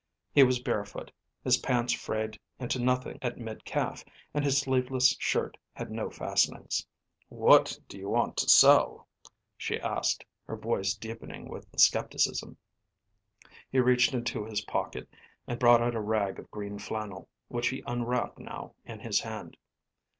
He 0.33 0.41
was 0.41 0.57
barefoot; 0.59 1.11
his 1.43 1.57
pants 1.59 1.93
frayed 1.93 2.39
into 2.59 2.79
nothing 2.79 3.19
at 3.21 3.37
mid 3.37 3.63
calf, 3.65 4.03
and 4.33 4.43
his 4.43 4.57
sleeveless 4.57 5.15
shirt 5.19 5.57
had 5.73 5.91
no 5.91 6.09
fastenings. 6.09 6.87
"What 7.29 7.77
do 7.87 7.99
you 7.99 8.09
want 8.09 8.35
to 8.37 8.49
sell?" 8.49 9.07
she 9.55 9.79
asked, 9.79 10.25
her 10.47 10.57
voice 10.57 10.95
deepening 10.95 11.47
with 11.49 11.67
skepticism. 11.79 12.57
He 13.71 13.79
reached 13.79 14.11
into 14.15 14.43
his 14.43 14.61
pocket, 14.61 15.07
and 15.45 15.59
brought 15.59 15.83
out 15.83 15.93
a 15.93 16.01
rag 16.01 16.39
of 16.39 16.49
green 16.49 16.79
flannel, 16.79 17.29
which 17.47 17.67
he 17.67 17.83
unwrapped 17.85 18.39
now 18.39 18.73
in 18.83 19.01
his 19.01 19.19
hand. 19.19 19.55